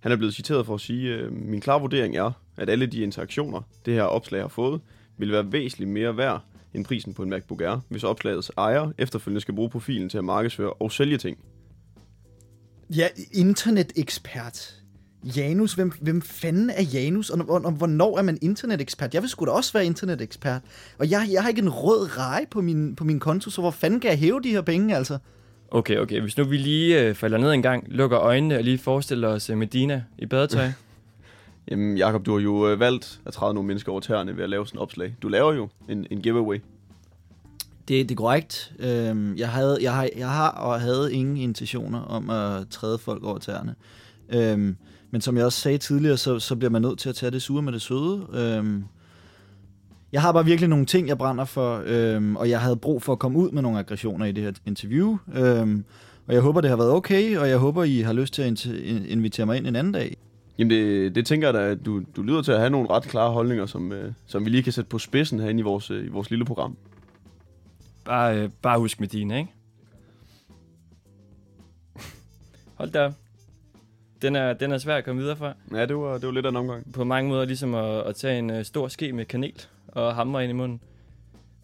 han 0.00 0.12
er 0.12 0.16
blevet 0.16 0.34
citeret 0.34 0.66
for 0.66 0.74
at 0.74 0.80
sige, 0.80 1.14
øh, 1.14 1.32
min 1.32 1.60
klare 1.60 1.80
vurdering 1.80 2.16
er, 2.16 2.30
at 2.56 2.70
alle 2.70 2.86
de 2.86 3.00
interaktioner, 3.00 3.60
det 3.86 3.94
her 3.94 4.02
opslag 4.02 4.40
har 4.40 4.48
fået, 4.48 4.80
vil 5.18 5.32
være 5.32 5.52
væsentligt 5.52 5.90
mere 5.90 6.16
værd 6.16 6.44
end 6.74 6.84
prisen 6.84 7.14
på 7.14 7.22
en 7.22 7.30
MacBook 7.30 7.60
Air, 7.60 7.80
hvis 7.88 8.04
opslagets 8.04 8.50
ejer 8.56 8.92
efterfølgende 8.98 9.40
skal 9.40 9.54
bruge 9.54 9.70
profilen 9.70 10.08
til 10.08 10.18
at 10.18 10.24
markedsføre 10.24 10.72
og 10.72 10.92
sælge 10.92 11.18
ting. 11.18 11.38
ja, 12.96 13.08
internetekspert. 13.32 14.74
Janus, 15.24 15.74
hvem, 15.74 15.92
hvem 16.00 16.22
fanden 16.22 16.70
er 16.70 16.82
Janus, 16.82 17.30
og, 17.30 17.48
og, 17.48 17.64
og 17.64 17.72
hvornår 17.72 18.18
er 18.18 18.22
man 18.22 18.38
internetekspert? 18.42 19.14
Jeg 19.14 19.22
vil 19.22 19.30
sgu 19.30 19.44
da 19.44 19.50
også 19.50 19.72
være 19.72 19.86
internetekspert. 19.86 20.62
Og 20.98 21.10
jeg, 21.10 21.28
jeg 21.32 21.42
har 21.42 21.48
ikke 21.48 21.62
en 21.62 21.68
rød 21.68 22.18
rej 22.18 22.46
på 22.50 22.60
min, 22.60 22.96
på 22.96 23.04
min 23.04 23.20
konto, 23.20 23.50
så 23.50 23.60
hvor 23.60 23.70
fanden 23.70 24.00
kan 24.00 24.10
jeg 24.10 24.18
hæve 24.18 24.40
de 24.42 24.50
her 24.50 24.60
penge, 24.60 24.96
altså? 24.96 25.18
Okay, 25.70 25.98
okay. 25.98 26.20
Hvis 26.20 26.36
nu 26.36 26.44
vi 26.44 26.56
lige 26.56 27.02
øh, 27.02 27.14
falder 27.14 27.38
ned 27.38 27.52
en 27.52 27.62
gang, 27.62 27.84
lukker 27.86 28.20
øjnene 28.20 28.56
og 28.56 28.64
lige 28.64 28.78
forestiller 28.78 29.28
os 29.28 29.50
øh, 29.50 29.58
Medina 29.58 30.02
i 30.18 30.26
badetøj. 30.26 30.70
Jamen, 31.70 31.96
Jakob, 31.96 32.26
du 32.26 32.32
har 32.32 32.40
jo 32.40 32.68
øh, 32.68 32.80
valgt 32.80 33.20
at 33.26 33.32
træde 33.32 33.54
nogle 33.54 33.66
mennesker 33.66 33.92
over 33.92 34.00
tæerne 34.00 34.36
ved 34.36 34.44
at 34.44 34.50
lave 34.50 34.66
sådan 34.66 34.78
et 34.78 34.82
opslag. 34.82 35.14
Du 35.22 35.28
laver 35.28 35.52
jo 35.52 35.68
en, 35.88 36.06
en 36.10 36.20
giveaway. 36.20 36.62
Det, 37.88 38.08
det 38.08 38.10
er 38.10 38.16
korrekt. 38.16 38.72
Øhm, 38.78 39.36
jeg, 39.36 39.48
havde, 39.48 39.78
jeg, 39.80 39.94
har, 39.94 40.08
jeg 40.16 40.28
har 40.28 40.48
og 40.48 40.80
havde 40.80 41.14
ingen 41.14 41.36
intentioner 41.36 42.00
om 42.00 42.30
at 42.30 42.68
træde 42.70 42.98
folk 42.98 43.24
over 43.24 43.38
tæerne. 43.38 43.74
Øhm, 44.32 44.76
men 45.10 45.20
som 45.20 45.36
jeg 45.36 45.44
også 45.44 45.60
sagde 45.60 45.78
tidligere, 45.78 46.16
så, 46.16 46.38
så 46.38 46.56
bliver 46.56 46.70
man 46.70 46.82
nødt 46.82 46.98
til 46.98 47.08
at 47.08 47.14
tage 47.14 47.30
det 47.30 47.42
sure 47.42 47.62
med 47.62 47.72
det 47.72 47.82
søde. 47.82 48.26
Øhm, 48.32 48.84
jeg 50.12 50.22
har 50.22 50.32
bare 50.32 50.44
virkelig 50.44 50.68
nogle 50.68 50.86
ting, 50.86 51.08
jeg 51.08 51.18
brænder 51.18 51.44
for, 51.44 51.82
øhm, 51.86 52.36
og 52.36 52.50
jeg 52.50 52.60
havde 52.60 52.76
brug 52.76 53.02
for 53.02 53.12
at 53.12 53.18
komme 53.18 53.38
ud 53.38 53.50
med 53.50 53.62
nogle 53.62 53.78
aggressioner 53.78 54.26
i 54.26 54.32
det 54.32 54.44
her 54.44 54.52
interview. 54.66 55.18
Øhm, 55.34 55.84
og 56.26 56.34
jeg 56.34 56.42
håber, 56.42 56.60
det 56.60 56.70
har 56.70 56.76
været 56.76 56.90
okay, 56.90 57.38
og 57.38 57.48
jeg 57.48 57.58
håber, 57.58 57.84
I 57.84 57.98
har 58.00 58.12
lyst 58.12 58.34
til 58.34 58.42
at 58.42 58.66
in- 58.66 59.06
invitere 59.06 59.46
mig 59.46 59.56
ind 59.56 59.66
en 59.66 59.76
anden 59.76 59.92
dag. 59.92 60.16
Jamen, 60.58 60.70
det, 60.70 61.14
det 61.14 61.26
tænker 61.26 61.48
jeg 61.48 61.54
da, 61.54 61.60
at 61.60 61.86
du, 61.86 62.02
du 62.16 62.22
lyder 62.22 62.42
til 62.42 62.52
at 62.52 62.58
have 62.58 62.70
nogle 62.70 62.90
ret 62.90 63.02
klare 63.02 63.30
holdninger, 63.32 63.66
som, 63.66 63.92
øh, 63.92 64.12
som 64.26 64.44
vi 64.44 64.50
lige 64.50 64.62
kan 64.62 64.72
sætte 64.72 64.88
på 64.88 64.98
spidsen 64.98 65.40
herinde 65.40 65.60
i 65.60 65.62
vores, 65.62 65.90
øh, 65.90 66.04
i 66.06 66.08
vores 66.08 66.30
lille 66.30 66.44
program. 66.44 66.76
Bare, 68.04 68.38
øh, 68.38 68.48
bare 68.62 68.78
husk 68.78 69.00
Medina, 69.00 69.36
ikke? 69.36 69.52
Hold 72.74 72.90
da. 72.90 73.12
Den 74.22 74.36
er, 74.36 74.52
den 74.52 74.72
er 74.72 74.78
svær 74.78 74.96
at 74.96 75.04
komme 75.04 75.22
videre 75.22 75.36
fra. 75.36 75.54
Ja, 75.72 75.86
det 75.86 75.96
var, 75.96 76.12
det 76.18 76.26
var 76.26 76.32
lidt 76.32 76.46
af 76.46 76.50
en 76.50 76.56
omgang. 76.56 76.92
På 76.92 77.04
mange 77.04 77.28
måder 77.28 77.44
ligesom 77.44 77.74
at, 77.74 78.06
at 78.06 78.16
tage 78.16 78.38
en 78.38 78.50
uh, 78.50 78.62
stor 78.62 78.88
ske 78.88 79.12
med 79.12 79.24
kanel 79.24 79.62
og 79.88 80.14
hamre 80.14 80.42
ind 80.44 80.50
i 80.50 80.54
munden. 80.54 80.80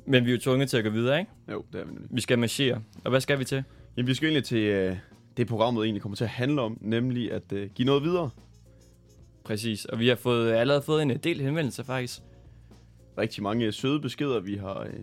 Men 0.06 0.25
vi 0.25 0.30
er 0.30 0.34
jo 0.34 0.40
tvunget 0.40 0.70
til 0.70 0.76
at 0.76 0.84
gå 0.84 0.90
videre, 0.90 1.18
ikke? 1.18 1.30
Jo, 1.52 1.64
det 1.73 1.80
er 1.80 1.84
vi 1.84 1.92
nemlig. 1.92 2.08
Vi 2.11 2.20
skal 2.20 2.38
marchere. 2.38 2.82
Og 3.04 3.11
hvad 3.11 3.20
skal 3.20 3.38
vi 3.38 3.44
til? 3.44 3.64
Jamen, 3.96 4.06
vi 4.06 4.14
skal 4.14 4.26
egentlig 4.26 4.44
til 4.44 4.58
øh, 4.58 4.96
det, 5.37 5.46
programmet 5.46 5.84
egentlig 5.84 6.02
kommer 6.02 6.16
til 6.16 6.25
at 6.25 6.30
handle 6.30 6.61
om, 6.61 6.78
nemlig 6.80 7.32
at 7.32 7.52
øh, 7.52 7.70
give 7.75 7.87
noget 7.87 8.02
videre. 8.02 8.30
Præcis. 9.44 9.84
Og 9.84 9.99
vi 9.99 10.08
har 10.08 10.16
fået, 10.16 10.52
allerede 10.52 10.82
fået 10.82 11.02
en 11.02 11.18
del 11.18 11.40
henvendelser, 11.40 11.82
faktisk. 11.82 12.20
Rigtig 13.18 13.42
mange 13.42 13.73
søde 13.73 14.00
beskeder. 14.00 14.40
Vi 14.40 14.56
har 14.56 14.80
øh, 14.80 15.00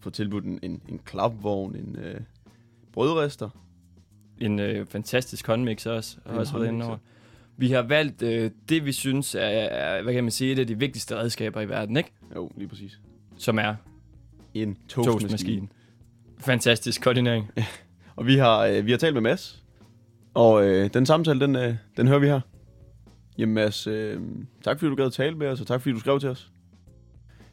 fået 0.00 0.14
tilbudt 0.14 0.44
en, 0.44 0.58
en, 0.62 0.82
en 0.88 0.98
klapvogn, 0.98 1.76
en 1.76 1.96
øh, 1.96 2.20
brødrester. 2.92 3.50
En 4.40 4.58
øh, 4.58 4.86
fantastisk 4.86 5.46
håndmixer 5.46 5.90
også. 5.92 6.16
Har 6.26 6.32
En 6.32 6.38
også 6.38 6.52
været 6.52 6.62
inde 6.68 6.84
håndmixer. 6.84 6.88
over. 6.88 6.98
Vi 7.56 7.70
har 7.70 7.82
valgt 7.82 8.22
øh, 8.22 8.50
det, 8.68 8.84
vi 8.84 8.92
synes 8.92 9.34
er, 9.34 9.40
er, 9.40 10.02
hvad 10.02 10.14
kan 10.14 10.24
man 10.24 10.30
sige, 10.30 10.52
et 10.52 10.58
af 10.58 10.66
de 10.66 10.78
vigtigste 10.78 11.16
redskaber 11.16 11.60
i 11.60 11.68
verden, 11.68 11.96
ikke? 11.96 12.10
Jo, 12.34 12.52
lige 12.56 12.68
præcis. 12.68 12.98
Som 13.36 13.58
er 13.58 13.74
En 14.54 14.74
toastmaskine. 14.88 15.20
toastmaskinen. 15.20 15.72
Fantastisk 16.40 17.02
koordinering. 17.02 17.50
Og 18.16 18.26
vi 18.26 18.36
har, 18.36 18.58
øh, 18.66 18.86
vi 18.86 18.90
har 18.90 18.98
talt 18.98 19.14
med 19.14 19.22
Mads. 19.22 19.62
Og 20.34 20.64
øh, 20.66 20.90
den 20.94 21.06
samtale, 21.06 21.40
den, 21.40 21.56
øh, 21.56 21.74
den 21.96 22.08
hører 22.08 22.18
vi 22.18 22.26
her. 22.26 22.40
Jamen 23.38 23.54
Mads, 23.54 23.86
øh, 23.86 24.20
tak 24.64 24.78
fordi 24.78 24.90
du 24.90 24.94
gad 24.96 25.06
at 25.06 25.12
tale 25.12 25.36
med 25.36 25.46
os, 25.48 25.60
og 25.60 25.66
tak 25.66 25.80
fordi 25.80 25.92
du 25.92 26.00
skrev 26.00 26.20
til 26.20 26.28
os. 26.28 26.50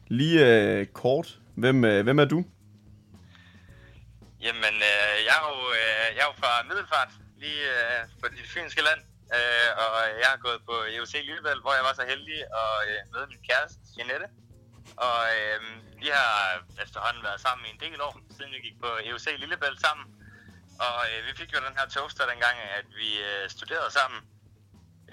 Lige 0.08 0.62
øh, 0.78 0.86
kort, 0.86 1.40
hvem, 1.54 1.84
øh, 1.84 2.04
hvem 2.04 2.18
er 2.18 2.24
du? 2.24 2.44
Jamen, 4.40 4.74
øh, 4.90 5.16
jeg, 5.26 5.36
er 5.40 5.46
jo, 5.50 5.58
øh, 5.80 5.95
jo 6.28 6.32
fra 6.42 6.52
Middelfart, 6.68 7.12
lige 7.42 7.62
øh, 7.76 8.00
på 8.20 8.26
det 8.28 8.44
fynske 8.54 8.82
land. 8.88 9.00
Øh, 9.36 9.70
og 9.84 9.94
jeg 10.22 10.28
har 10.32 10.40
gået 10.46 10.60
på 10.68 10.74
EUC 10.94 11.12
Lillebælt, 11.28 11.62
hvor 11.64 11.74
jeg 11.78 11.84
var 11.88 11.94
så 12.00 12.04
heldig 12.12 12.38
at 12.62 12.74
øh, 12.88 12.98
møde 13.12 13.26
min 13.32 13.42
kæreste, 13.48 13.80
Jeanette. 13.96 14.26
Og 15.06 15.18
øh, 15.36 15.58
vi 16.02 16.08
har 16.18 16.32
efterhånden 16.84 17.22
været 17.28 17.40
sammen 17.46 17.62
i 17.66 17.70
en 17.74 17.80
del 17.84 18.00
år, 18.06 18.14
siden 18.36 18.50
vi 18.56 18.60
gik 18.66 18.76
på 18.84 18.90
EUC 19.06 19.26
Lillebælt 19.42 19.80
sammen. 19.86 20.06
Og 20.86 20.98
øh, 21.10 21.18
vi 21.26 21.32
fik 21.40 21.50
jo 21.54 21.60
den 21.66 21.78
her 21.78 21.86
toaster 21.96 22.24
dengang, 22.32 22.56
at 22.78 22.88
vi 23.00 23.10
øh, 23.28 23.44
studerede 23.56 23.92
sammen. 24.00 24.20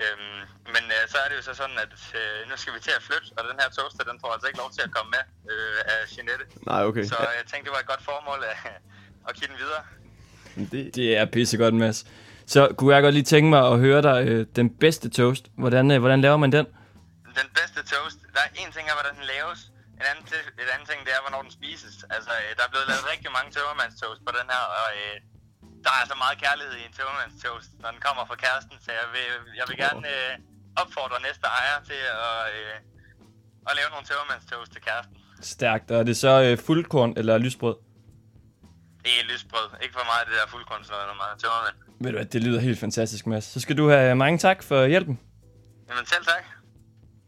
Øhm, 0.03 0.41
men 0.75 0.84
øh, 0.96 1.03
så 1.12 1.17
er 1.24 1.27
det 1.29 1.36
jo 1.39 1.46
så 1.50 1.53
sådan, 1.62 1.77
at 1.86 1.93
øh, 2.22 2.39
nu 2.50 2.53
skal 2.62 2.74
vi 2.75 2.79
til 2.79 2.93
at 3.00 3.03
flytte, 3.08 3.27
og 3.38 3.41
den 3.50 3.58
her 3.62 3.70
toaster, 3.77 4.03
den 4.12 4.17
får 4.22 4.29
altså 4.36 4.48
ikke 4.48 4.62
lov 4.63 4.72
til 4.77 4.84
at 4.88 4.91
komme 4.96 5.10
med 5.15 5.24
øh, 5.51 5.79
af 5.93 6.00
Jeanette. 6.13 6.46
Nej, 6.72 6.82
okay. 6.89 7.05
Så 7.12 7.17
jeg 7.38 7.46
tænkte, 7.50 7.65
det 7.67 7.74
var 7.75 7.82
et 7.86 7.91
godt 7.93 8.03
formål 8.12 8.39
at, 8.51 8.58
at 9.27 9.34
give 9.38 9.50
den 9.51 9.58
videre. 9.63 9.84
Det, 10.55 10.95
Det 10.95 11.07
er 11.17 11.25
pissegodt, 11.36 11.75
Mads. 11.83 12.00
Så 12.53 12.62
kunne 12.77 12.91
jeg 12.95 13.01
godt 13.05 13.15
lige 13.17 13.29
tænke 13.33 13.50
mig 13.55 13.62
at 13.72 13.79
høre 13.86 14.01
dig 14.10 14.17
øh, 14.27 14.39
den 14.60 14.67
bedste 14.83 15.07
toast. 15.19 15.43
Hvordan, 15.63 15.86
øh, 15.91 16.00
hvordan 16.03 16.22
laver 16.25 16.38
man 16.43 16.51
den? 16.57 16.65
Den 17.41 17.50
bedste 17.60 17.79
toast, 17.95 18.17
der 18.36 18.41
er 18.48 18.51
en 18.62 18.69
ting 18.75 18.86
er, 18.91 18.95
hvordan 19.00 19.13
den 19.19 19.25
laves. 19.36 19.60
En 20.00 20.05
anden, 20.12 20.25
til, 20.31 20.39
en 20.63 20.69
anden 20.74 20.88
ting, 20.91 21.00
det 21.05 21.12
er, 21.17 21.22
hvornår 21.25 21.41
den 21.48 21.53
spises. 21.60 21.95
Altså, 22.15 22.31
øh, 22.41 22.50
der 22.57 22.63
er 22.67 22.72
blevet 22.74 22.88
lavet 22.91 23.03
rigtig 23.13 23.29
mange 23.38 23.50
tømmermandstoast 23.55 24.22
på 24.27 24.31
den 24.39 24.48
her, 24.53 24.63
og 24.79 24.88
øh, 25.01 25.15
der 25.86 25.93
er 26.00 26.03
så 26.12 26.15
meget 26.24 26.36
kærlighed 26.43 26.75
i 26.81 26.83
en 26.89 26.93
tømmermandstoast, 26.98 27.69
når 27.81 27.89
den 27.93 28.01
kommer 28.07 28.24
fra 28.29 28.38
kæresten. 28.43 28.75
Så 28.86 28.89
jeg 29.00 29.07
vil, 29.15 29.27
jeg 29.60 29.65
vil 29.69 29.77
gerne 29.86 30.05
øh, 30.15 30.31
opfordre 30.81 31.17
næste 31.27 31.45
ejer 31.60 31.77
til 31.89 32.01
at, 32.27 32.38
øh, 32.57 32.75
at 33.69 33.74
lave 33.79 33.89
nogle 33.93 34.05
tømmermandstoast 34.10 34.69
til 34.75 34.81
kæresten. 34.88 35.15
Stærkt. 35.55 35.88
Og 35.93 35.98
er 36.01 36.05
det 36.10 36.17
så 36.25 36.33
øh, 36.45 36.53
fuldkorn 36.67 37.12
eller 37.19 37.36
lysbrød? 37.45 37.77
Det 39.03 39.12
er 39.22 39.33
lysbrød. 39.33 39.67
Ikke 39.83 39.93
for 39.93 40.05
meget 40.12 40.24
det 40.27 40.33
der 40.43 40.51
fuldkornsnød, 40.51 40.98
når 40.98 41.15
man 41.22 41.27
er 41.33 41.38
tømmermand. 41.41 41.75
Ved 42.00 42.12
du 42.12 42.17
hvad, 42.17 42.25
det 42.25 42.43
lyder 42.43 42.60
helt 42.60 42.79
fantastisk, 42.79 43.27
Mads. 43.27 43.43
Så 43.43 43.60
skal 43.60 43.77
du 43.77 43.88
have 43.89 44.15
mange 44.15 44.38
tak 44.38 44.63
for 44.63 44.86
hjælpen. 44.86 45.19
Jamen 45.89 46.05
selv 46.05 46.24
tak. 46.25 46.43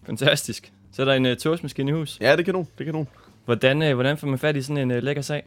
Fantastisk. 0.05 0.71
Så 0.93 1.01
er 1.01 1.05
der 1.05 1.13
en 1.13 1.25
uh, 1.25 1.35
toastmaskine 1.37 1.91
i 1.91 1.93
hus. 1.93 2.17
ja, 2.21 2.35
det 2.35 2.45
kan 2.45 2.53
nogen. 2.53 2.67
Det 2.77 2.85
kan 2.85 2.93
nogen. 2.93 3.07
Hvordan, 3.45 3.81
uh, 3.81 3.93
hvordan 3.93 4.17
får 4.17 4.27
man 4.27 4.39
fat 4.39 4.55
i 4.55 4.61
sådan 4.61 4.77
en 4.77 4.91
uh, 4.97 5.03
lækker 5.03 5.21
sag? 5.21 5.43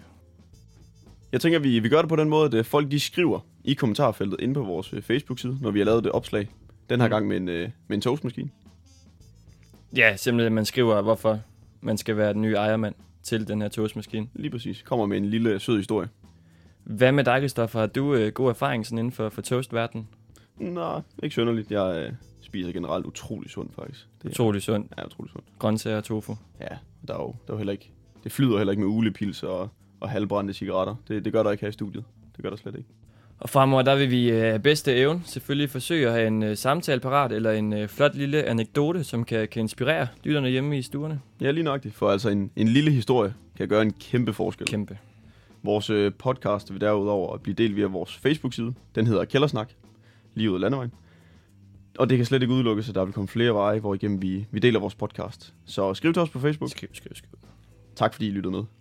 Jeg 1.32 1.40
tænker, 1.40 1.58
vi, 1.58 1.78
vi 1.78 1.88
gør 1.88 1.99
det 2.02 2.08
på 2.08 2.16
den 2.16 2.28
måde, 2.28 2.47
at 2.47 2.54
øh, 2.54 2.64
folk 2.64 2.90
de 2.90 3.00
skriver 3.00 3.40
i 3.64 3.75
kommentarfeltet 3.75 4.40
inde 4.40 4.54
på 4.54 4.62
vores 4.62 4.92
øh, 4.92 5.02
Facebook-side, 5.02 5.58
når 5.61 5.70
vi 5.70 5.78
har 5.78 5.87
lavet 5.87 6.04
det 6.04 6.12
opslag. 6.12 6.49
Den 6.90 7.00
her 7.00 7.06
Mm. 7.08 7.11
gang 7.11 7.26
med 7.28 7.37
en, 7.37 7.49
øh, 7.49 7.70
med 7.88 7.97
en 7.97 8.00
toastmaskine. 8.00 8.50
Ja, 9.97 10.16
simpelthen, 10.16 10.54
man 10.54 10.64
skriver, 10.64 11.02
hvorfor 11.02 11.40
man 11.80 11.99
skal 11.99 12.16
være 12.16 12.32
den 12.32 12.42
nye 12.42 12.54
ejermand 12.54 12.94
til 13.23 13.49
den 13.49 13.62
her 13.62 13.68
toastmaskine. 13.68 14.28
Lige 14.35 14.50
præcis. 14.50 14.82
Kommer 14.82 15.06
med 15.06 15.16
en 15.16 15.25
lille 15.30 15.61
sød 15.61 15.76
historie. 15.76 16.08
Hvad 16.88 17.12
med 17.12 17.25
dig, 17.25 17.38
Christoffer? 17.40 17.80
Har 17.80 17.87
du 17.87 18.14
uh, 18.14 18.28
god 18.28 18.49
erfaring 18.49 18.87
sådan 18.87 18.99
inden 18.99 19.12
for, 19.12 19.28
for 19.28 19.42
toastverdenen? 19.42 20.09
Nej, 20.59 21.00
ikke 21.23 21.33
synderligt. 21.33 21.71
Jeg 21.71 21.97
øh, 22.07 22.12
spiser 22.40 22.73
generelt 22.73 23.07
utrolig 23.07 23.50
sundt, 23.50 23.75
faktisk. 23.75 24.07
Det 24.23 24.30
Utrolig 24.30 24.62
sund. 24.62 24.85
er 24.97 25.04
utrolig 25.07 25.30
sundt. 25.33 25.47
Grøntsager 25.59 25.97
og 25.97 26.04
tofu. 26.04 26.35
Ja, 26.61 26.66
der 27.09 27.14
er 27.14 27.18
jo, 27.18 27.26
der 27.47 27.52
er 27.52 27.54
jo 27.54 27.57
heller 27.57 27.73
ikke... 27.73 27.90
Det 28.25 28.33
flyder 28.33 28.57
heller 28.57 28.71
ikke 28.71 28.83
med 28.83 28.88
ulepils 28.90 29.42
og, 29.42 29.68
og 30.00 30.11
halvbrændte 30.11 30.54
cigaretter. 30.54 30.95
Det, 31.09 31.25
det 31.25 31.33
gør 31.33 31.42
der 31.42 31.50
ikke 31.50 31.61
her 31.61 31.68
i 31.68 31.73
studiet. 31.73 32.04
Det 32.37 32.42
gør 32.42 32.50
der 32.50 32.57
slet 32.57 32.75
ikke. 32.76 32.88
Og 33.40 33.49
fremover, 33.50 33.83
der 33.83 33.97
vil 33.97 34.11
vi 34.11 34.30
øh, 34.30 34.54
af 34.54 34.62
bedste 34.62 34.95
evne 34.97 35.21
selvfølgelig 35.25 35.71
forsøge 35.71 36.07
at 36.07 36.12
have 36.12 36.26
en 36.26 36.42
øh, 36.42 36.57
samtale 36.57 37.00
parat, 37.00 37.33
eller 37.33 37.52
en 37.52 37.73
øh, 37.73 37.88
flot 37.88 38.14
lille 38.14 38.45
anekdote, 38.45 39.04
som 39.04 39.25
kan, 39.25 39.49
kan 39.49 39.61
inspirere 39.61 40.07
lytterne 40.25 40.49
hjemme 40.49 40.78
i 40.78 40.83
stuerne. 40.83 41.21
Ja, 41.40 41.50
lige 41.50 41.64
nøjagtigt. 41.64 41.95
For 41.95 42.11
altså 42.11 42.28
en, 42.28 42.50
en 42.57 42.68
lille 42.68 42.90
historie 42.90 43.35
kan 43.57 43.68
gøre 43.68 43.83
en 43.83 43.92
kæmpe 43.92 44.33
forskel. 44.33 44.66
Kæmpe. 44.66 44.99
Vores 45.68 45.90
øh, 45.90 46.12
podcast 46.18 46.72
vil 46.72 46.80
derudover 46.80 47.38
blive 47.38 47.54
delt 47.54 47.76
via 47.76 47.87
vores 47.87 48.16
Facebook-side. 48.16 48.75
Den 48.94 49.06
hedder 49.06 49.25
Kældersnak, 49.25 49.72
lige 50.34 50.50
ud 50.50 50.54
af 50.54 50.60
landevejen. 50.60 50.92
Og 51.98 52.10
det 52.10 52.18
kan 52.18 52.26
slet 52.26 52.42
ikke 52.42 52.54
udelukkes, 52.54 52.88
at 52.88 52.94
der 52.94 53.04
vil 53.04 53.14
komme 53.14 53.28
flere 53.28 53.54
veje, 53.54 53.80
hvor 53.80 53.94
igennem 53.94 54.22
vi, 54.22 54.46
vi 54.50 54.58
deler 54.58 54.80
vores 54.80 54.94
podcast. 54.94 55.54
Så 55.64 55.94
skriv 55.94 56.12
til 56.12 56.22
os 56.22 56.30
på 56.30 56.40
Facebook. 56.40 56.70
Skriv, 56.70 56.88
skriv, 56.92 57.14
skriv. 57.14 57.30
Tak 57.96 58.14
fordi 58.14 58.26
I 58.26 58.30
lyttede 58.30 58.52
med. 58.52 58.77